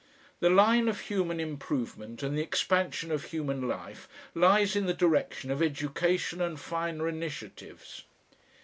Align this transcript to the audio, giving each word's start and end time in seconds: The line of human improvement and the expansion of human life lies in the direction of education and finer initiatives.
The 0.39 0.49
line 0.49 0.87
of 0.89 0.99
human 0.99 1.39
improvement 1.39 2.23
and 2.23 2.35
the 2.35 2.41
expansion 2.41 3.11
of 3.11 3.25
human 3.25 3.67
life 3.67 4.09
lies 4.33 4.75
in 4.75 4.87
the 4.87 4.95
direction 4.95 5.51
of 5.51 5.61
education 5.61 6.41
and 6.41 6.59
finer 6.59 7.07
initiatives. 7.07 8.05